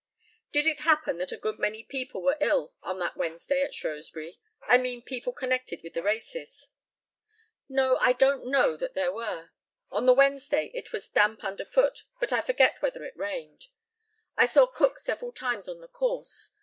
[0.51, 4.39] Did it happen that a good many people were ill on that Wednesday at Shrewsbury
[4.63, 6.69] I mean people connected with the races?
[7.69, 7.97] No.
[7.97, 9.51] I don't know that there were.
[9.91, 13.67] On the Wednesday it was damp underfoot, but I forget whether it rained.
[14.35, 16.55] I saw Cook several times on the course.